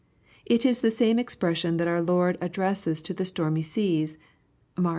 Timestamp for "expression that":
1.19-1.87